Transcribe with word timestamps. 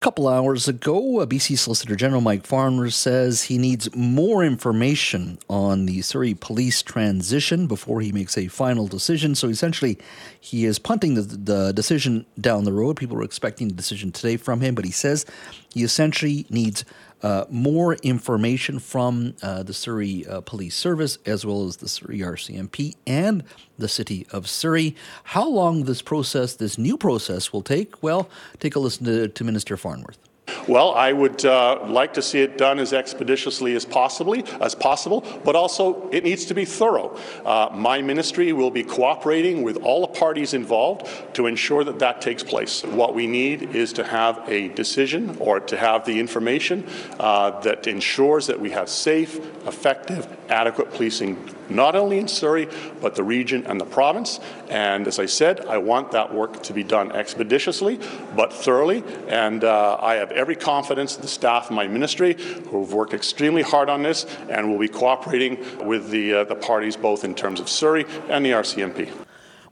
couple 0.00 0.28
hours 0.28 0.66
ago, 0.66 1.26
BC 1.26 1.58
Solicitor 1.58 1.94
General 1.94 2.22
Mike 2.22 2.46
Farnworth 2.46 2.94
says 2.94 3.42
he 3.42 3.58
needs 3.58 3.94
more 3.94 4.42
information 4.42 5.38
on 5.46 5.84
the 5.84 6.00
Surrey 6.00 6.32
police 6.32 6.82
transition 6.82 7.66
before 7.66 8.00
he 8.00 8.10
makes 8.10 8.38
a 8.38 8.48
final 8.48 8.86
decision. 8.86 9.34
So 9.34 9.48
essentially, 9.48 9.98
he 10.40 10.64
is 10.64 10.78
punting 10.78 11.16
the, 11.16 11.20
the 11.20 11.72
decision 11.72 12.24
down 12.40 12.64
the 12.64 12.72
road. 12.72 12.96
People 12.96 13.18
are 13.18 13.22
expecting 13.22 13.70
a 13.70 13.74
decision 13.74 14.10
today 14.10 14.38
from 14.38 14.62
him, 14.62 14.74
but 14.74 14.86
he 14.86 14.90
says 14.90 15.26
he 15.74 15.82
essentially 15.82 16.46
needs 16.50 16.84
uh, 17.22 17.44
more 17.50 17.94
information 17.96 18.78
from 18.78 19.34
uh, 19.42 19.62
the 19.62 19.74
Surrey 19.74 20.26
uh, 20.26 20.40
Police 20.40 20.74
Service 20.74 21.18
as 21.26 21.44
well 21.44 21.66
as 21.66 21.76
the 21.76 21.88
Surrey 21.88 22.20
RCMP 22.20 22.94
and 23.06 23.44
the 23.78 23.88
City 23.88 24.26
of 24.32 24.48
Surrey. 24.48 24.96
How 25.24 25.46
long 25.46 25.84
this 25.84 26.02
process, 26.02 26.54
this 26.54 26.78
new 26.78 26.96
process, 26.96 27.52
will 27.52 27.62
take? 27.62 28.02
Well, 28.02 28.30
take 28.58 28.74
a 28.74 28.78
listen 28.78 29.04
to, 29.04 29.28
to 29.28 29.44
Minister 29.44 29.76
Farnworth. 29.76 30.29
Well, 30.70 30.94
I 30.94 31.12
would 31.12 31.44
uh, 31.44 31.84
like 31.88 32.14
to 32.14 32.22
see 32.22 32.42
it 32.42 32.56
done 32.56 32.78
as 32.78 32.92
expeditiously 32.92 33.74
as 33.74 33.84
possibly 33.84 34.44
as 34.60 34.72
possible, 34.72 35.26
but 35.44 35.56
also 35.56 36.08
it 36.10 36.22
needs 36.22 36.44
to 36.44 36.54
be 36.54 36.64
thorough. 36.64 37.18
Uh, 37.44 37.70
my 37.74 38.00
ministry 38.02 38.52
will 38.52 38.70
be 38.70 38.84
cooperating 38.84 39.64
with 39.64 39.78
all 39.78 40.02
the 40.02 40.06
parties 40.06 40.54
involved 40.54 41.10
to 41.34 41.46
ensure 41.46 41.82
that 41.82 41.98
that 41.98 42.20
takes 42.20 42.44
place. 42.44 42.84
What 42.84 43.16
we 43.16 43.26
need 43.26 43.74
is 43.74 43.92
to 43.94 44.04
have 44.04 44.48
a 44.48 44.68
decision 44.68 45.36
or 45.40 45.58
to 45.58 45.76
have 45.76 46.04
the 46.04 46.20
information 46.20 46.86
uh, 47.18 47.58
that 47.62 47.88
ensures 47.88 48.46
that 48.46 48.60
we 48.60 48.70
have 48.70 48.88
safe, 48.88 49.38
effective, 49.66 50.28
adequate 50.48 50.79
policing, 50.92 51.38
not 51.68 51.94
only 51.96 52.18
in 52.18 52.28
Surrey, 52.28 52.68
but 53.00 53.14
the 53.14 53.22
region 53.22 53.66
and 53.66 53.80
the 53.80 53.84
province. 53.84 54.40
And 54.68 55.06
as 55.06 55.18
I 55.18 55.26
said, 55.26 55.66
I 55.66 55.78
want 55.78 56.12
that 56.12 56.34
work 56.34 56.62
to 56.64 56.72
be 56.72 56.82
done 56.82 57.12
expeditiously, 57.12 58.00
but 58.36 58.52
thoroughly. 58.52 59.02
And 59.28 59.64
uh, 59.64 59.98
I 60.00 60.14
have 60.16 60.30
every 60.32 60.56
confidence 60.56 61.16
in 61.16 61.22
the 61.22 61.28
staff 61.28 61.70
of 61.70 61.76
my 61.76 61.86
ministry 61.86 62.34
who 62.34 62.80
have 62.80 62.92
worked 62.92 63.14
extremely 63.14 63.62
hard 63.62 63.88
on 63.88 64.02
this 64.02 64.26
and 64.48 64.70
will 64.70 64.78
be 64.78 64.88
cooperating 64.88 65.58
with 65.86 66.10
the, 66.10 66.34
uh, 66.34 66.44
the 66.44 66.56
parties 66.56 66.96
both 66.96 67.24
in 67.24 67.34
terms 67.34 67.60
of 67.60 67.68
Surrey 67.68 68.04
and 68.28 68.44
the 68.44 68.50
RCMP. 68.50 69.10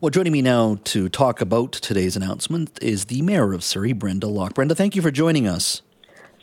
Well, 0.00 0.10
joining 0.10 0.32
me 0.32 0.42
now 0.42 0.78
to 0.84 1.08
talk 1.08 1.40
about 1.40 1.72
today's 1.72 2.16
announcement 2.16 2.78
is 2.80 3.06
the 3.06 3.20
Mayor 3.20 3.52
of 3.52 3.64
Surrey, 3.64 3.92
Brenda 3.92 4.28
Locke. 4.28 4.54
Brenda, 4.54 4.76
thank 4.76 4.94
you 4.94 5.02
for 5.02 5.10
joining 5.10 5.48
us. 5.48 5.82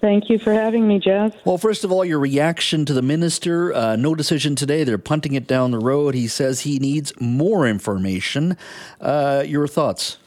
Thank 0.06 0.30
you 0.30 0.38
for 0.38 0.54
having 0.54 0.88
me, 0.88 1.00
Jas. 1.00 1.32
Well, 1.46 1.58
first 1.58 1.84
of 1.84 1.92
all, 1.92 2.06
your 2.06 2.20
reaction 2.20 2.86
to 2.86 2.94
the 2.94 3.02
minister. 3.02 3.74
Uh, 3.74 3.96
no 3.96 4.14
decision 4.14 4.56
today. 4.56 4.84
They're 4.84 5.00
punting 5.00 5.34
it 5.34 5.48
down 5.48 5.72
the 5.72 5.80
road. 5.80 6.14
He 6.14 6.28
says 6.28 6.62
he 6.62 6.78
needs 6.78 7.12
more 7.20 7.68
information. 7.68 8.56
Uh, 9.02 9.44
your 9.48 9.68
thoughts? 9.68 10.20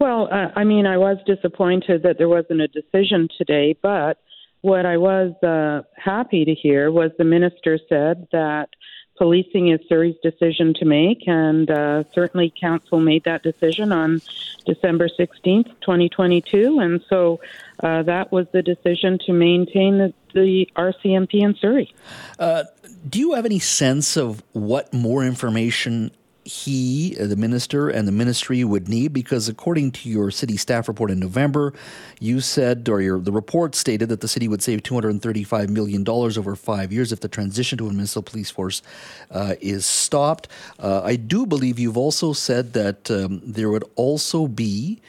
Well, 0.00 0.28
uh, 0.28 0.48
I 0.56 0.64
mean, 0.64 0.86
I 0.86 0.98
was 0.98 1.18
disappointed 1.24 2.02
that 2.02 2.18
there 2.18 2.28
wasn't 2.28 2.62
a 2.62 2.66
decision 2.66 3.28
today, 3.38 3.76
but 3.80 4.18
what 4.62 4.86
I 4.86 4.96
was 4.96 5.40
uh, 5.44 5.86
happy 5.96 6.44
to 6.44 6.52
hear 6.52 6.90
was 6.90 7.12
the 7.16 7.22
minister 7.22 7.78
said 7.88 8.26
that 8.32 8.70
policing 9.16 9.68
is 9.68 9.80
Surrey's 9.88 10.16
decision 10.22 10.74
to 10.74 10.84
make, 10.84 11.26
and 11.26 11.70
uh, 11.70 12.04
certainly 12.14 12.52
council 12.60 13.00
made 13.00 13.24
that 13.24 13.42
decision 13.42 13.92
on 13.92 14.20
December 14.66 15.08
16th, 15.08 15.68
2022, 15.80 16.80
and 16.80 17.00
so 17.08 17.40
uh, 17.80 18.02
that 18.02 18.32
was 18.32 18.46
the 18.52 18.62
decision 18.62 19.18
to 19.26 19.32
maintain 19.32 19.98
the, 19.98 20.14
the 20.34 20.68
RCMP 20.76 21.34
in 21.42 21.54
Surrey. 21.54 21.94
Uh, 22.38 22.64
do 23.08 23.18
you 23.18 23.34
have 23.34 23.46
any 23.46 23.58
sense 23.58 24.16
of 24.16 24.42
what 24.52 24.92
more 24.92 25.24
information 25.24 26.10
he, 26.44 27.16
uh, 27.18 27.26
the 27.26 27.36
minister, 27.36 27.88
and 27.88 28.06
the 28.06 28.12
ministry 28.12 28.64
would 28.64 28.88
need? 28.88 29.12
Because 29.12 29.48
according 29.48 29.92
to 29.92 30.08
your 30.08 30.30
city 30.30 30.56
staff 30.56 30.88
report 30.88 31.10
in 31.10 31.18
November, 31.18 31.72
you 32.20 32.40
said, 32.40 32.88
or 32.88 33.00
your 33.00 33.18
the 33.18 33.32
report 33.32 33.74
stated 33.74 34.08
that 34.10 34.20
the 34.20 34.28
city 34.28 34.46
would 34.48 34.62
save 34.62 34.82
two 34.82 34.94
hundred 34.94 35.10
and 35.10 35.22
thirty-five 35.22 35.70
million 35.70 36.04
dollars 36.04 36.36
over 36.36 36.54
five 36.56 36.92
years 36.92 37.12
if 37.12 37.20
the 37.20 37.28
transition 37.28 37.78
to 37.78 37.86
a 37.86 37.90
municipal 37.90 38.22
police 38.22 38.50
force 38.50 38.82
uh, 39.30 39.54
is 39.60 39.86
stopped. 39.86 40.48
Uh, 40.78 41.00
I 41.02 41.16
do 41.16 41.46
believe 41.46 41.78
you've 41.78 41.96
also 41.96 42.32
said 42.32 42.72
that 42.74 43.10
um, 43.10 43.40
there 43.44 43.70
would 43.70 43.84
also 43.96 44.46
be 44.46 45.00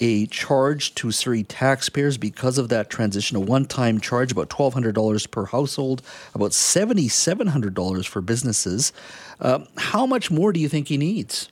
a 0.00 0.26
charge 0.26 0.94
to 0.96 1.10
Surrey 1.10 1.42
taxpayers 1.42 2.18
because 2.18 2.58
of 2.58 2.68
that 2.68 2.90
transition, 2.90 3.36
a 3.36 3.40
one 3.40 3.64
time 3.64 4.00
charge, 4.00 4.32
about 4.32 4.48
$1,200 4.48 5.30
per 5.30 5.46
household, 5.46 6.02
about 6.34 6.50
$7,700 6.50 8.06
for 8.06 8.20
businesses. 8.20 8.92
Uh, 9.40 9.60
how 9.76 10.06
much 10.06 10.30
more 10.30 10.52
do 10.52 10.60
you 10.60 10.68
think 10.68 10.88
he 10.88 10.96
needs? 10.96 11.48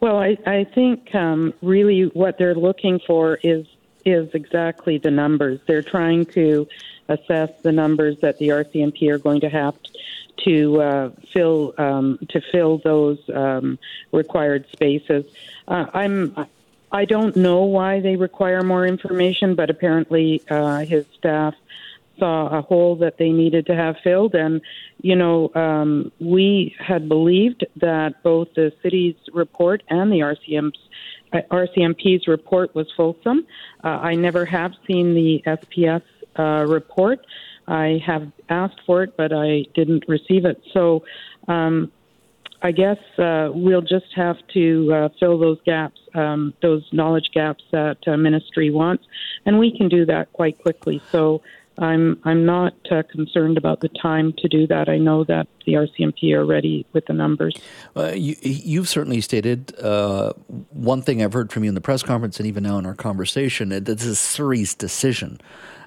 Well, 0.00 0.18
I, 0.18 0.38
I 0.46 0.64
think 0.64 1.14
um, 1.14 1.52
really 1.62 2.04
what 2.04 2.38
they're 2.38 2.54
looking 2.54 3.00
for 3.06 3.38
is 3.42 3.66
is 4.06 4.30
exactly 4.32 4.96
the 4.96 5.10
numbers. 5.10 5.60
They're 5.66 5.82
trying 5.82 6.24
to 6.26 6.66
assess 7.08 7.50
the 7.60 7.70
numbers 7.70 8.18
that 8.20 8.38
the 8.38 8.48
RCMP 8.48 9.10
are 9.10 9.18
going 9.18 9.42
to 9.42 9.50
have 9.50 9.74
to 10.44 10.80
uh, 10.80 11.10
fill 11.32 11.74
um, 11.76 12.18
to 12.30 12.40
fill 12.40 12.78
those 12.78 13.18
um, 13.34 13.78
required 14.12 14.66
spaces. 14.72 15.26
Uh, 15.68 15.86
I'm 15.92 16.34
I 16.92 17.04
don't 17.04 17.36
know 17.36 17.62
why 17.62 18.00
they 18.00 18.16
require 18.16 18.62
more 18.62 18.86
information, 18.86 19.54
but 19.54 19.70
apparently 19.70 20.42
uh, 20.50 20.78
his 20.80 21.06
staff 21.18 21.54
saw 22.18 22.48
a 22.48 22.62
hole 22.62 22.96
that 22.96 23.16
they 23.16 23.30
needed 23.30 23.66
to 23.66 23.74
have 23.74 23.96
filled. 24.04 24.34
And, 24.34 24.60
you 25.00 25.16
know, 25.16 25.50
um, 25.54 26.12
we 26.20 26.76
had 26.78 27.08
believed 27.08 27.66
that 27.76 28.22
both 28.22 28.48
the 28.54 28.72
city's 28.82 29.16
report 29.32 29.82
and 29.88 30.12
the 30.12 30.20
RCM's, 30.20 30.78
uh, 31.32 31.40
RCMP's 31.50 32.28
report 32.28 32.74
was 32.74 32.86
fulsome. 32.96 33.46
Uh, 33.82 33.88
I 33.88 34.14
never 34.14 34.44
have 34.44 34.72
seen 34.86 35.14
the 35.14 35.42
SPS 35.46 36.02
uh, 36.38 36.66
report. 36.66 37.24
I 37.66 38.02
have 38.04 38.30
asked 38.48 38.80
for 38.84 39.02
it, 39.04 39.16
but 39.16 39.32
I 39.32 39.64
didn't 39.74 40.04
receive 40.08 40.44
it. 40.44 40.60
So 40.72 41.04
um, 41.48 41.92
I 42.62 42.72
guess 42.72 42.98
uh, 43.18 43.50
we'll 43.52 43.82
just 43.82 44.12
have 44.14 44.36
to 44.54 44.92
uh, 44.92 45.08
fill 45.18 45.38
those 45.38 45.58
gaps, 45.64 46.00
um, 46.14 46.52
those 46.60 46.86
knowledge 46.92 47.30
gaps 47.32 47.64
that 47.72 47.98
uh, 48.06 48.16
ministry 48.16 48.70
wants, 48.70 49.04
and 49.46 49.58
we 49.58 49.76
can 49.76 49.88
do 49.88 50.04
that 50.06 50.32
quite 50.32 50.58
quickly. 50.58 51.00
So 51.10 51.42
I'm 51.80 52.20
I'm 52.24 52.44
not 52.44 52.74
uh, 52.90 53.02
concerned 53.10 53.56
about 53.56 53.80
the 53.80 53.88
time 53.88 54.34
to 54.38 54.48
do 54.48 54.66
that. 54.66 54.88
I 54.88 54.98
know 54.98 55.24
that 55.24 55.48
the 55.64 55.74
RCMP 55.74 56.34
are 56.34 56.44
ready 56.44 56.86
with 56.92 57.06
the 57.06 57.14
numbers. 57.14 57.54
Uh, 57.96 58.12
you, 58.14 58.80
have 58.80 58.88
certainly 58.88 59.20
stated 59.22 59.74
uh, 59.80 60.34
one 60.70 61.00
thing 61.00 61.22
I've 61.22 61.32
heard 61.32 61.50
from 61.50 61.64
you 61.64 61.68
in 61.68 61.74
the 61.74 61.80
press 61.80 62.02
conference 62.02 62.38
and 62.38 62.46
even 62.46 62.64
now 62.64 62.76
in 62.76 62.84
our 62.84 62.94
conversation 62.94 63.70
that 63.70 63.86
this 63.86 64.04
is 64.04 64.18
Surrey's 64.18 64.74
decision. 64.74 65.40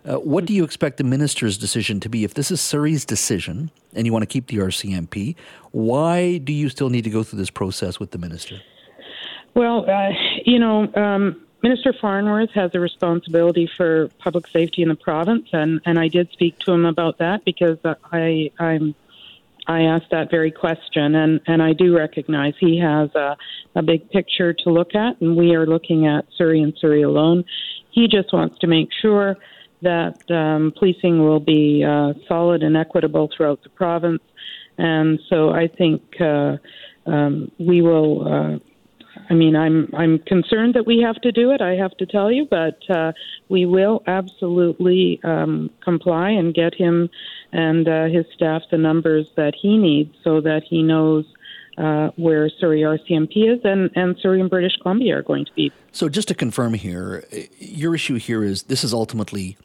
Uh, 0.05 0.15
what 0.15 0.45
do 0.45 0.53
you 0.53 0.63
expect 0.63 0.97
the 0.97 1.03
minister's 1.03 1.57
decision 1.57 1.99
to 2.01 2.09
be? 2.09 2.23
If 2.23 2.33
this 2.33 2.51
is 2.51 2.59
Surrey's 2.59 3.05
decision 3.05 3.71
and 3.93 4.05
you 4.05 4.11
want 4.11 4.23
to 4.23 4.27
keep 4.27 4.47
the 4.47 4.57
RCMP, 4.57 5.35
why 5.71 6.39
do 6.39 6.51
you 6.51 6.69
still 6.69 6.89
need 6.89 7.05
to 7.05 7.09
go 7.09 7.23
through 7.23 7.39
this 7.39 7.49
process 7.49 7.99
with 7.99 8.11
the 8.11 8.17
minister? 8.17 8.59
Well, 9.55 9.89
uh, 9.89 10.09
you 10.45 10.59
know, 10.59 10.93
um, 10.95 11.41
Minister 11.61 11.93
Farnworth 11.93 12.51
has 12.51 12.71
a 12.73 12.79
responsibility 12.79 13.69
for 13.77 14.09
public 14.19 14.47
safety 14.47 14.81
in 14.81 14.89
the 14.89 14.95
province, 14.95 15.47
and, 15.53 15.79
and 15.85 15.97
I 15.97 16.09
did 16.09 16.29
speak 16.31 16.59
to 16.59 16.73
him 16.73 16.85
about 16.85 17.19
that 17.19 17.45
because 17.45 17.77
I 18.11 18.51
I'm 18.59 18.95
I 19.65 19.83
asked 19.83 20.09
that 20.11 20.29
very 20.29 20.51
question, 20.51 21.15
and, 21.15 21.39
and 21.47 21.63
I 21.63 21.71
do 21.71 21.95
recognize 21.95 22.53
he 22.59 22.77
has 22.79 23.15
a, 23.15 23.37
a 23.75 23.81
big 23.81 24.09
picture 24.09 24.53
to 24.53 24.69
look 24.69 24.93
at, 24.93 25.21
and 25.21 25.37
we 25.37 25.55
are 25.55 25.65
looking 25.65 26.05
at 26.05 26.25
Surrey 26.37 26.61
and 26.61 26.73
Surrey 26.77 27.01
alone. 27.01 27.45
He 27.91 28.09
just 28.09 28.33
wants 28.33 28.59
to 28.59 28.67
make 28.67 28.89
sure 29.01 29.37
that 29.83 30.19
um, 30.31 30.73
policing 30.77 31.23
will 31.23 31.39
be 31.39 31.83
uh, 31.83 32.13
solid 32.27 32.63
and 32.63 32.75
equitable 32.75 33.29
throughout 33.35 33.63
the 33.63 33.69
province. 33.69 34.21
And 34.77 35.19
so 35.29 35.51
I 35.51 35.67
think 35.67 36.01
uh, 36.19 36.57
um, 37.05 37.51
we 37.59 37.81
will. 37.81 38.27
Uh, 38.27 38.59
I 39.29 39.35
mean, 39.35 39.55
I'm 39.55 39.89
I'm 39.95 40.19
concerned 40.19 40.73
that 40.73 40.87
we 40.87 41.01
have 41.05 41.15
to 41.21 41.31
do 41.31 41.51
it. 41.51 41.61
I 41.61 41.75
have 41.75 41.95
to 41.97 42.05
tell 42.05 42.31
you, 42.31 42.47
but 42.49 42.79
uh, 42.89 43.11
we 43.47 43.65
will 43.65 44.01
absolutely 44.07 45.19
um, 45.23 45.69
comply 45.83 46.31
and 46.31 46.53
get 46.53 46.73
him 46.73 47.09
and 47.51 47.87
uh, 47.87 48.05
his 48.05 48.25
staff 48.33 48.63
the 48.71 48.77
numbers 48.77 49.27
that 49.37 49.53
he 49.61 49.77
needs, 49.77 50.15
so 50.23 50.41
that 50.41 50.63
he 50.67 50.81
knows 50.81 51.25
uh, 51.77 52.09
where 52.15 52.49
Surrey 52.49 52.81
RCMP 52.81 53.53
is 53.53 53.59
and, 53.63 53.89
and 53.95 54.15
Surrey 54.21 54.39
and 54.39 54.49
British 54.49 54.75
Columbia 54.81 55.17
are 55.17 55.23
going 55.23 55.45
to 55.45 55.53
be. 55.53 55.71
So, 55.91 56.09
just 56.09 56.27
to 56.29 56.35
confirm 56.35 56.73
here, 56.73 57.23
your 57.59 57.95
issue 57.95 58.15
here 58.15 58.43
is 58.43 58.63
this 58.63 58.83
is 58.83 58.93
ultimately 58.93 59.57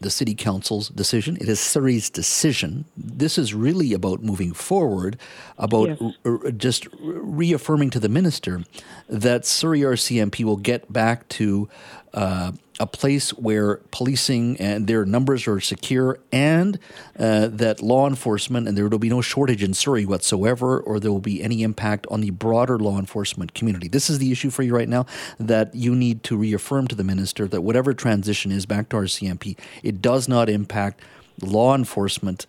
the 0.00 0.10
city 0.10 0.34
council's 0.34 0.88
decision. 0.88 1.36
It 1.40 1.48
is 1.48 1.60
Surrey's 1.60 2.10
decision. 2.10 2.84
This 2.96 3.38
is 3.38 3.54
really 3.54 3.92
about 3.92 4.22
moving 4.22 4.52
forward, 4.52 5.18
about 5.58 5.88
yes. 5.88 6.12
r- 6.24 6.40
r- 6.44 6.50
just 6.50 6.86
reaffirming 7.00 7.90
to 7.90 8.00
the 8.00 8.08
minister 8.08 8.64
that 9.08 9.46
Surrey 9.46 9.80
RCMP 9.80 10.44
will 10.44 10.56
get 10.56 10.92
back 10.92 11.28
to 11.28 11.68
uh, 12.12 12.52
a 12.78 12.86
place 12.86 13.30
where 13.30 13.76
policing 13.90 14.56
and 14.58 14.86
their 14.86 15.04
numbers 15.04 15.46
are 15.46 15.60
secure, 15.60 16.18
and 16.30 16.78
uh, 17.18 17.48
that 17.48 17.80
law 17.80 18.06
enforcement 18.06 18.68
and 18.68 18.76
there 18.76 18.88
will 18.88 18.98
be 18.98 19.08
no 19.08 19.20
shortage 19.20 19.62
in 19.62 19.74
Surrey 19.74 20.04
whatsoever, 20.04 20.80
or 20.80 21.00
there 21.00 21.10
will 21.10 21.20
be 21.20 21.42
any 21.42 21.62
impact 21.62 22.06
on 22.10 22.20
the 22.20 22.30
broader 22.30 22.78
law 22.78 22.98
enforcement 22.98 23.54
community. 23.54 23.88
This 23.88 24.10
is 24.10 24.18
the 24.18 24.30
issue 24.30 24.50
for 24.50 24.62
you 24.62 24.74
right 24.74 24.88
now 24.88 25.06
that 25.38 25.74
you 25.74 25.94
need 25.94 26.22
to 26.24 26.36
reaffirm 26.36 26.88
to 26.88 26.94
the 26.94 27.04
minister 27.04 27.46
that 27.48 27.62
whatever 27.62 27.94
transition 27.94 28.52
is 28.52 28.66
back 28.66 28.88
to 28.90 28.96
RCMP, 28.96 29.58
it 29.82 30.02
does 30.02 30.28
not 30.28 30.48
impact 30.48 31.00
law 31.40 31.74
enforcement 31.74 32.46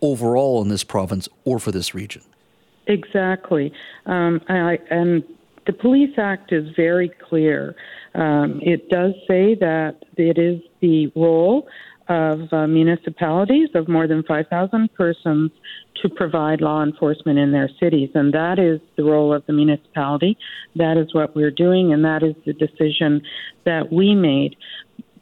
overall 0.00 0.62
in 0.62 0.68
this 0.68 0.84
province 0.84 1.28
or 1.44 1.58
for 1.58 1.72
this 1.72 1.94
region. 1.94 2.22
Exactly, 2.86 3.72
um, 4.06 4.40
I, 4.48 4.78
and 4.90 5.22
the 5.66 5.72
Police 5.72 6.18
Act 6.18 6.52
is 6.52 6.74
very 6.74 7.08
clear. 7.08 7.76
Um, 8.14 8.60
it 8.62 8.88
does 8.88 9.14
say 9.28 9.54
that 9.56 10.04
it 10.16 10.38
is 10.38 10.60
the 10.80 11.12
role 11.14 11.68
of 12.08 12.52
uh, 12.52 12.66
municipalities 12.66 13.68
of 13.74 13.86
more 13.86 14.08
than 14.08 14.24
5,000 14.24 14.92
persons 14.94 15.52
to 16.02 16.08
provide 16.08 16.60
law 16.60 16.82
enforcement 16.82 17.38
in 17.38 17.52
their 17.52 17.70
cities. 17.78 18.10
And 18.14 18.34
that 18.34 18.58
is 18.58 18.80
the 18.96 19.04
role 19.04 19.32
of 19.32 19.46
the 19.46 19.52
municipality. 19.52 20.36
That 20.74 20.96
is 20.96 21.14
what 21.14 21.36
we're 21.36 21.52
doing, 21.52 21.92
and 21.92 22.04
that 22.04 22.24
is 22.24 22.34
the 22.44 22.52
decision 22.52 23.22
that 23.64 23.92
we 23.92 24.16
made. 24.16 24.56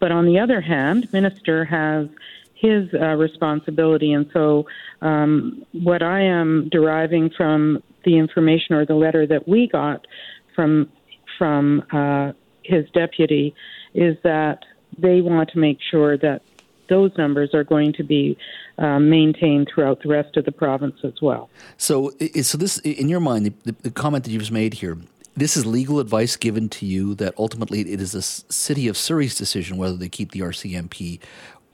But 0.01 0.13
on 0.13 0.25
the 0.25 0.39
other 0.39 0.63
hand, 0.63 1.13
Minister 1.13 1.65
has 1.67 2.09
his 2.55 2.89
uh, 2.95 3.15
responsibility. 3.17 4.13
And 4.13 4.31
so, 4.33 4.67
um, 5.03 5.65
what 5.73 6.03
I 6.03 6.23
am 6.23 6.69
deriving 6.71 7.31
from 7.37 7.83
the 8.05 8.17
information 8.17 8.75
or 8.75 8.87
the 8.87 8.95
letter 8.95 9.27
that 9.27 9.47
we 9.47 9.69
got 9.69 10.07
from 10.55 10.91
from 11.37 11.85
uh, 11.93 12.33
his 12.69 12.89
deputy 12.91 13.55
is 13.95 14.17
that 14.23 14.65
they 14.97 15.21
want 15.21 15.51
to 15.51 15.59
make 15.59 15.79
sure 15.91 16.17
that 16.19 16.43
those 16.89 17.11
numbers 17.19 17.55
are 17.55 17.65
going 17.65 17.93
to 17.95 18.03
be 18.03 18.37
uh, 18.79 18.99
maintained 18.99 19.69
throughout 19.73 20.03
the 20.03 20.09
rest 20.09 20.37
of 20.37 20.45
the 20.45 20.53
province 20.53 20.97
as 21.05 21.15
well. 21.21 21.51
So, 21.77 22.13
so 22.43 22.57
this, 22.57 22.79
in 22.79 23.09
your 23.09 23.21
mind, 23.21 23.53
the, 23.65 23.73
the 23.83 23.91
comment 23.91 24.25
that 24.25 24.31
you've 24.31 24.43
just 24.43 24.53
made 24.53 24.75
here, 24.75 24.97
this 25.37 25.57
is 25.57 25.67
legal 25.67 26.01
advice 26.01 26.37
given 26.37 26.69
to 26.71 26.87
you 26.87 27.15
that 27.17 27.35
ultimately 27.39 27.81
it 27.81 28.01
is 28.01 28.13
the 28.13 28.23
city 28.23 28.89
of 28.89 28.97
Surrey's 28.97 29.37
decision 29.37 29.77
whether 29.77 29.97
they 29.97 30.09
keep 30.09 30.33
the 30.33 30.41
RCMP 30.41 31.21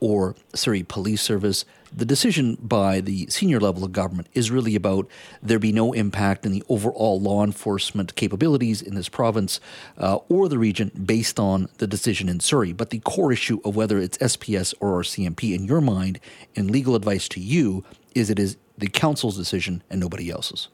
or 0.00 0.34
Surrey 0.54 0.82
Police 0.82 1.22
Service. 1.22 1.64
The 1.96 2.04
decision 2.04 2.58
by 2.60 3.00
the 3.00 3.26
senior 3.28 3.60
level 3.60 3.84
of 3.84 3.92
government 3.92 4.28
is 4.34 4.50
really 4.50 4.74
about 4.74 5.06
there 5.42 5.60
be 5.60 5.72
no 5.72 5.92
impact 5.92 6.44
in 6.44 6.52
the 6.52 6.64
overall 6.68 7.20
law 7.20 7.44
enforcement 7.44 8.16
capabilities 8.16 8.82
in 8.82 8.96
this 8.96 9.08
province 9.08 9.60
uh, 9.98 10.16
or 10.28 10.48
the 10.48 10.58
region 10.58 10.90
based 11.06 11.38
on 11.38 11.68
the 11.78 11.86
decision 11.86 12.28
in 12.28 12.40
Surrey. 12.40 12.72
But 12.72 12.90
the 12.90 12.98
core 13.00 13.32
issue 13.32 13.60
of 13.64 13.76
whether 13.76 13.98
it's 13.98 14.18
SPS 14.18 14.74
or 14.80 15.00
RCMP 15.02 15.54
in 15.54 15.64
your 15.64 15.80
mind, 15.80 16.18
in 16.54 16.68
legal 16.68 16.96
advice 16.96 17.28
to 17.28 17.40
you, 17.40 17.84
is 18.14 18.28
it 18.28 18.38
is 18.38 18.56
the 18.76 18.88
council's 18.88 19.36
decision 19.36 19.82
and 19.88 20.00
nobody 20.00 20.30
else's. 20.30 20.68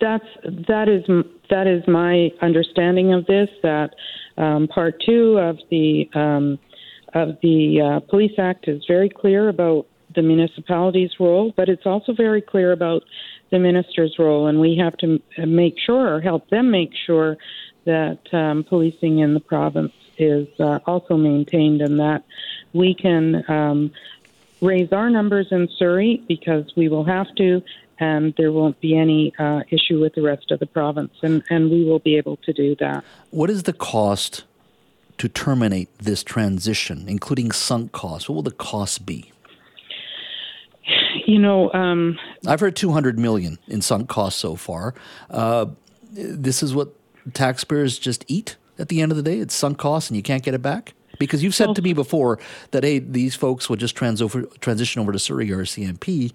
That's 0.00 0.24
that 0.66 0.88
is 0.88 1.04
that 1.48 1.66
is 1.66 1.86
my 1.86 2.30
understanding 2.42 3.12
of 3.12 3.26
this. 3.26 3.48
That 3.62 3.94
um, 4.36 4.66
part 4.66 5.00
two 5.06 5.38
of 5.38 5.58
the 5.70 6.10
um, 6.14 6.58
of 7.14 7.38
the 7.42 7.80
uh, 7.80 8.00
Police 8.00 8.38
Act 8.38 8.68
is 8.68 8.84
very 8.86 9.08
clear 9.08 9.48
about 9.48 9.86
the 10.14 10.22
municipality's 10.22 11.12
role, 11.20 11.52
but 11.56 11.68
it's 11.68 11.86
also 11.86 12.12
very 12.12 12.40
clear 12.40 12.72
about 12.72 13.02
the 13.50 13.58
minister's 13.58 14.16
role, 14.18 14.46
and 14.46 14.60
we 14.60 14.76
have 14.76 14.96
to 14.98 15.20
make 15.38 15.78
sure 15.78 16.16
or 16.16 16.20
help 16.20 16.48
them 16.50 16.70
make 16.70 16.92
sure 17.06 17.36
that 17.84 18.18
um, 18.32 18.64
policing 18.64 19.18
in 19.18 19.34
the 19.34 19.40
province 19.40 19.92
is 20.18 20.48
uh, 20.60 20.78
also 20.86 21.16
maintained 21.16 21.80
and 21.80 21.98
that 21.98 22.24
we 22.72 22.94
can 22.94 23.42
um, 23.48 23.90
raise 24.60 24.92
our 24.92 25.10
numbers 25.10 25.48
in 25.50 25.68
Surrey 25.78 26.22
because 26.28 26.70
we 26.76 26.88
will 26.88 27.04
have 27.04 27.34
to, 27.36 27.62
and 27.98 28.34
there 28.36 28.52
won't 28.52 28.80
be 28.80 28.96
any 28.96 29.32
uh, 29.38 29.62
issue 29.70 30.00
with 30.00 30.14
the 30.14 30.22
rest 30.22 30.50
of 30.50 30.60
the 30.60 30.66
province, 30.66 31.12
and, 31.22 31.42
and 31.50 31.70
we 31.70 31.84
will 31.84 31.98
be 31.98 32.16
able 32.16 32.36
to 32.36 32.52
do 32.52 32.76
that. 32.76 33.04
What 33.30 33.50
is 33.50 33.64
the 33.64 33.72
cost 33.72 34.44
to 35.20 35.28
terminate 35.28 35.90
this 35.98 36.24
transition, 36.24 37.04
including 37.06 37.52
sunk 37.52 37.92
costs? 37.92 38.26
What 38.26 38.36
will 38.36 38.42
the 38.42 38.50
cost 38.52 39.04
be? 39.04 39.30
You 41.26 41.38
know, 41.38 41.70
um, 41.74 42.18
I've 42.46 42.60
heard 42.60 42.74
200 42.74 43.18
million 43.18 43.58
in 43.68 43.82
sunk 43.82 44.08
costs 44.08 44.40
so 44.40 44.56
far. 44.56 44.94
Uh, 45.28 45.66
this 46.10 46.62
is 46.62 46.74
what 46.74 46.94
taxpayers 47.34 47.98
just 47.98 48.24
eat 48.28 48.56
at 48.78 48.88
the 48.88 49.02
end 49.02 49.12
of 49.12 49.16
the 49.16 49.22
day. 49.22 49.40
It's 49.40 49.54
sunk 49.54 49.76
costs, 49.76 50.08
and 50.08 50.16
you 50.16 50.22
can't 50.22 50.42
get 50.42 50.54
it 50.54 50.62
back. 50.62 50.94
Because 51.18 51.42
you've 51.42 51.54
said 51.54 51.66
well, 51.66 51.74
to 51.74 51.82
me 51.82 51.92
before 51.92 52.38
that 52.70 52.82
hey, 52.82 52.98
these 52.98 53.34
folks 53.34 53.68
will 53.68 53.76
just 53.76 53.94
trans 53.94 54.22
over, 54.22 54.44
transition 54.62 55.02
over 55.02 55.12
to 55.12 55.18
Surrey 55.18 55.48
RCMP. 55.48 56.32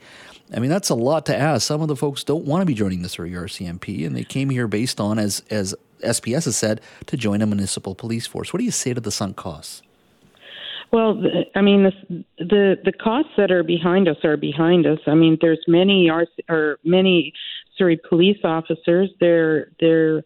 I 0.56 0.60
mean, 0.60 0.70
that's 0.70 0.90
a 0.90 0.96
lot 0.96 1.26
to 1.26 1.36
ask. 1.36 1.66
Some 1.66 1.82
of 1.82 1.88
the 1.88 1.96
folks 1.96 2.24
don't 2.24 2.46
want 2.46 2.62
to 2.62 2.68
be 2.68 2.76
joining 2.76 3.02
the 3.02 3.10
Surrey 3.10 3.32
RCMP, 3.32 4.06
and 4.06 4.16
they 4.16 4.24
came 4.24 4.52
here 4.52 4.68
based 4.68 5.02
on 5.02 5.18
as 5.18 5.42
as 5.50 5.74
SPS 6.06 6.46
has 6.46 6.58
said, 6.58 6.82
to 7.08 7.18
join 7.18 7.42
a 7.42 7.46
municipal 7.46 7.96
police 7.96 8.28
force. 8.28 8.54
What 8.54 8.60
do 8.60 8.66
you 8.66 8.72
say 8.72 8.94
to 8.94 9.02
the 9.02 9.12
sunk 9.12 9.36
costs? 9.36 9.82
Well, 10.92 11.22
I 11.56 11.62
mean, 11.62 11.84
the, 11.84 12.24
the 12.38 12.76
the 12.86 12.94
costs 12.94 13.32
that 13.38 13.52
are 13.52 13.64
behind 13.64 14.08
us 14.08 14.18
are 14.24 14.38
behind 14.38 14.86
us. 14.86 15.00
I 15.08 15.16
mean, 15.16 15.38
there's 15.42 15.64
many 15.68 16.10
or 16.48 16.78
many 16.84 17.34
Surrey 17.78 18.00
police 18.08 18.38
officers. 18.44 19.10
They're 19.20 19.72
they're 19.80 20.24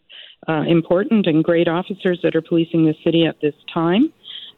uh, 0.48 0.64
important 0.68 1.28
and 1.28 1.44
great 1.44 1.68
officers 1.68 2.20
that 2.24 2.36
are 2.36 2.42
policing 2.42 2.86
the 2.86 2.94
city 3.04 3.26
at 3.26 3.42
this 3.42 3.56
time. 3.74 4.14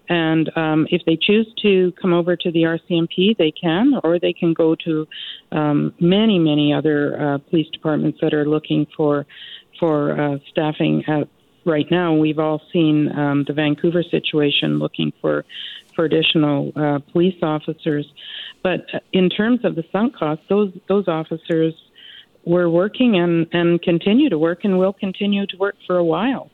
And 0.10 0.52
um, 0.58 0.88
if 0.90 1.04
they 1.06 1.18
choose 1.20 1.48
to 1.62 1.94
come 2.02 2.14
over 2.14 2.36
to 2.36 2.52
the 2.52 2.64
RCMP, 2.64 3.38
they 3.38 3.52
can, 3.52 3.94
or 4.04 4.20
they 4.20 4.34
can 4.34 4.54
go 4.54 4.76
to 4.84 5.08
um, 5.54 5.94
many, 6.02 6.38
many 6.38 6.74
other 6.74 7.20
uh, 7.22 7.38
police 7.38 7.68
departments 7.72 8.20
that 8.22 8.34
are 8.34 8.46
looking 8.46 8.88
for 8.98 9.26
for 9.82 10.18
uh, 10.18 10.38
staffing 10.50 11.04
at 11.08 11.28
right 11.66 11.90
now. 11.92 12.14
We've 12.14 12.40
all 12.40 12.62
seen 12.72 13.12
um, 13.18 13.44
the 13.46 13.54
Vancouver 13.54 14.04
situation, 14.04 14.80
looking 14.80 15.12
for 15.20 15.44
for 15.96 16.06
additional 16.06 16.72
uh, 16.76 17.00
police 17.12 17.36
officers. 17.42 18.06
But 18.64 18.86
uh, 18.94 19.00
in 19.12 19.30
terms 19.30 19.66
of 19.66 19.76
the 19.76 19.84
sunk 19.92 20.16
costs, 20.16 20.46
those 20.48 20.72
those 20.88 21.08
officers 21.10 21.74
were 22.46 22.70
working 22.70 23.18
and 23.18 23.48
and 23.52 23.82
continue 23.82 24.30
to 24.30 24.38
work 24.38 24.64
and 24.64 24.78
will 24.78 24.94
continue 24.94 25.46
to 25.48 25.58
work 25.58 25.76
for 25.86 25.98
a 25.98 26.06
while 26.06 26.50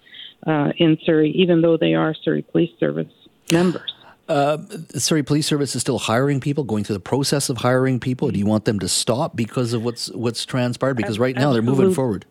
uh, 0.47 0.71
in 0.77 0.97
Surrey, 1.06 1.31
even 1.31 1.62
though 1.62 1.77
they 1.77 1.94
are 1.94 2.15
Surrey 2.23 2.41
Police 2.41 2.71
Service 2.80 3.13
members. 3.51 3.94
Uh, 4.27 4.57
Surrey 4.95 5.23
Police 5.23 5.47
Service 5.47 5.73
is 5.73 5.81
still 5.81 6.00
hiring 6.00 6.41
people, 6.41 6.65
going 6.65 6.83
through 6.83 6.95
the 6.95 7.00
process 7.00 7.47
of 7.50 7.57
hiring 7.57 7.97
people. 7.97 8.30
Do 8.30 8.38
you 8.38 8.45
want 8.45 8.65
them 8.65 8.77
to 8.80 8.89
stop 8.89 9.38
because 9.38 9.71
of 9.71 9.85
what's 9.85 10.09
what's 10.12 10.45
transpired? 10.45 10.95
Because 10.95 11.18
right 11.18 11.35
now 11.35 11.53
they're 11.53 11.62
moving 11.62 11.94
forward. 11.94 12.25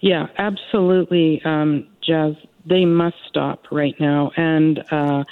Yeah, 0.00 0.26
absolutely, 0.38 1.40
um, 1.44 1.88
Jas. 2.02 2.34
They 2.68 2.84
must 2.84 3.16
stop 3.28 3.64
right 3.70 3.94
now, 4.00 4.32
and 4.36 4.80
uh, 4.90 5.24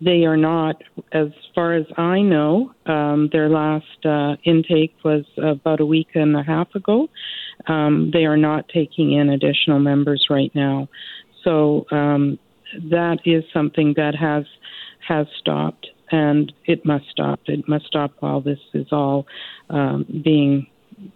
they 0.00 0.24
are 0.24 0.36
not, 0.36 0.82
as 1.12 1.28
far 1.54 1.74
as 1.74 1.86
I 1.96 2.20
know. 2.20 2.72
Um, 2.86 3.28
their 3.32 3.48
last 3.48 4.04
uh, 4.04 4.36
intake 4.44 4.94
was 5.04 5.24
about 5.40 5.80
a 5.80 5.86
week 5.86 6.08
and 6.14 6.36
a 6.36 6.42
half 6.42 6.74
ago. 6.74 7.08
Um, 7.68 8.10
they 8.12 8.24
are 8.24 8.36
not 8.36 8.68
taking 8.68 9.12
in 9.12 9.28
additional 9.30 9.78
members 9.78 10.26
right 10.30 10.50
now, 10.54 10.88
so 11.44 11.86
um, 11.92 12.38
that 12.90 13.18
is 13.24 13.44
something 13.52 13.94
that 13.96 14.14
has 14.16 14.44
has 15.06 15.26
stopped, 15.38 15.86
and 16.10 16.52
it 16.66 16.84
must 16.84 17.04
stop. 17.10 17.40
It 17.46 17.68
must 17.68 17.86
stop 17.86 18.12
while 18.20 18.40
this 18.40 18.58
is 18.74 18.86
all 18.90 19.26
um, 19.68 20.04
being 20.24 20.66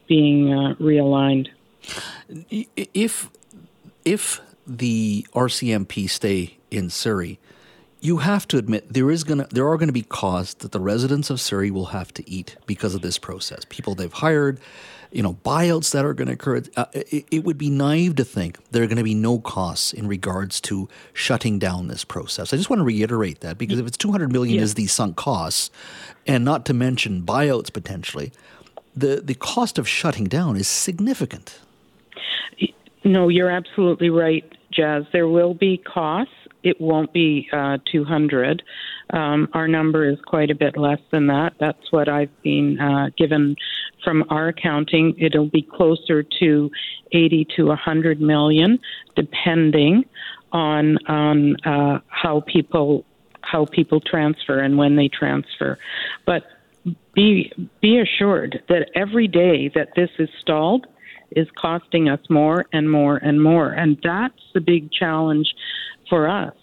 being 0.08 0.52
uh, 0.52 0.74
realigned. 0.80 1.48
If 2.50 3.30
if 4.04 4.40
the 4.66 5.26
RCMP 5.34 6.08
stay 6.08 6.58
in 6.70 6.90
Surrey, 6.90 7.38
you 8.00 8.18
have 8.18 8.46
to 8.48 8.58
admit 8.58 8.92
there 8.92 9.10
is 9.10 9.24
gonna 9.24 9.46
there 9.50 9.66
are 9.66 9.78
going 9.78 9.88
to 9.88 9.92
be 9.92 10.02
costs 10.02 10.54
that 10.54 10.72
the 10.72 10.80
residents 10.80 11.30
of 11.30 11.40
Surrey 11.40 11.70
will 11.70 11.86
have 11.86 12.12
to 12.14 12.30
eat 12.30 12.56
because 12.66 12.94
of 12.94 13.00
this 13.00 13.18
process. 13.18 13.64
People 13.68 13.94
they've 13.94 14.12
hired, 14.12 14.60
you 15.10 15.22
know, 15.22 15.34
buyouts 15.44 15.92
that 15.92 16.04
are 16.04 16.12
going 16.12 16.28
to 16.28 16.34
occur. 16.34 16.62
Uh, 16.76 16.84
it, 16.92 17.24
it, 17.30 17.44
would 17.44 17.56
be 17.56 17.70
naive 17.70 18.16
to 18.16 18.24
think 18.24 18.58
there 18.72 18.82
are 18.82 18.86
going 18.86 18.98
to 18.98 19.04
be 19.04 19.14
no 19.14 19.38
costs 19.38 19.92
in 19.92 20.06
regards 20.06 20.60
to 20.62 20.86
shutting 21.14 21.58
down 21.58 21.88
this 21.88 22.04
process. 22.04 22.52
I 22.52 22.56
just 22.56 22.68
want 22.68 22.80
to 22.80 22.84
reiterate 22.84 23.40
that 23.40 23.56
because 23.56 23.78
if 23.78 23.86
it's 23.86 23.96
200 23.96 24.30
million 24.30 24.56
yeah. 24.56 24.62
is 24.62 24.74
the 24.74 24.86
sunk 24.86 25.16
costs, 25.16 25.70
and 26.26 26.44
not 26.44 26.66
to 26.66 26.74
mention 26.74 27.22
buyouts 27.22 27.72
potentially, 27.72 28.32
the 28.94 29.22
the 29.24 29.34
cost 29.34 29.78
of 29.78 29.88
shutting 29.88 30.24
down 30.24 30.56
is 30.56 30.68
significant. 30.68 31.58
No, 33.04 33.28
you're 33.28 33.50
absolutely 33.50 34.10
right, 34.10 34.44
Jas. 34.72 35.04
There 35.12 35.28
will 35.28 35.54
be 35.54 35.76
costs. 35.76 36.32
It 36.62 36.80
won't 36.80 37.12
be 37.12 37.46
uh, 37.52 37.76
200. 37.92 38.62
Um, 39.10 39.48
our 39.52 39.68
number 39.68 40.08
is 40.08 40.18
quite 40.26 40.50
a 40.50 40.54
bit 40.54 40.78
less 40.78 41.00
than 41.12 41.26
that. 41.26 41.52
That's 41.60 41.92
what 41.92 42.08
I've 42.08 42.30
been 42.42 42.80
uh, 42.80 43.10
given 43.18 43.56
from 44.02 44.24
our 44.30 44.48
accounting. 44.48 45.14
It'll 45.18 45.50
be 45.50 45.60
closer 45.60 46.22
to 46.22 46.70
80 47.12 47.46
to 47.56 47.66
100 47.66 48.20
million, 48.20 48.78
depending 49.14 50.04
on 50.52 50.96
on 51.06 51.56
uh, 51.66 51.98
how 52.08 52.40
people 52.40 53.04
how 53.42 53.66
people 53.66 54.00
transfer 54.00 54.60
and 54.60 54.78
when 54.78 54.96
they 54.96 55.08
transfer. 55.08 55.78
But 56.24 56.44
be 57.14 57.52
be 57.82 57.98
assured 57.98 58.62
that 58.68 58.90
every 58.94 59.28
day 59.28 59.70
that 59.74 59.88
this 59.94 60.10
is 60.18 60.30
stalled 60.40 60.86
is 61.36 61.48
costing 61.60 62.08
us 62.08 62.20
more 62.30 62.66
and 62.72 62.90
more 62.90 63.16
and 63.16 63.42
more, 63.42 63.70
and 63.70 63.98
that's 64.02 64.40
the 64.54 64.60
big 64.60 64.90
challenge 64.92 65.48
for 66.08 66.28
us. 66.28 66.54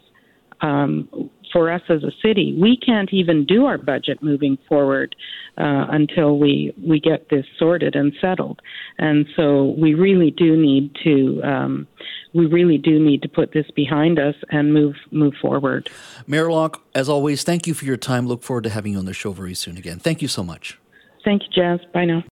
Um, 0.61 1.29
for 1.51 1.71
us 1.71 1.81
as 1.89 2.03
a 2.03 2.11
city, 2.25 2.57
we 2.59 2.77
can't 2.77 3.09
even 3.11 3.45
do 3.45 3.65
our 3.65 3.77
budget 3.77 4.21
moving 4.21 4.57
forward 4.69 5.15
uh, 5.57 5.87
until 5.89 6.39
we 6.39 6.73
we 6.81 6.99
get 6.99 7.29
this 7.29 7.45
sorted 7.59 7.95
and 7.95 8.13
settled. 8.21 8.61
And 8.97 9.25
so 9.35 9.75
we 9.77 9.93
really 9.93 10.31
do 10.31 10.55
need 10.55 10.95
to 11.03 11.41
um, 11.43 11.87
we 12.33 12.45
really 12.45 12.77
do 12.77 12.99
need 12.99 13.21
to 13.23 13.27
put 13.27 13.53
this 13.53 13.69
behind 13.75 14.19
us 14.19 14.35
and 14.49 14.73
move 14.73 14.95
move 15.11 15.33
forward. 15.41 15.89
Mayor 16.27 16.51
Locke, 16.51 16.81
as 16.95 17.09
always, 17.09 17.43
thank 17.43 17.67
you 17.67 17.73
for 17.73 17.85
your 17.85 17.97
time. 17.97 18.27
Look 18.27 18.43
forward 18.43 18.63
to 18.63 18.69
having 18.69 18.93
you 18.93 18.99
on 18.99 19.05
the 19.05 19.13
show 19.13 19.31
very 19.31 19.55
soon 19.55 19.77
again. 19.77 19.99
Thank 19.99 20.21
you 20.21 20.27
so 20.27 20.43
much. 20.43 20.79
Thank 21.23 21.43
you, 21.43 21.49
Jas. 21.53 21.79
Bye 21.93 22.05
now. 22.05 22.23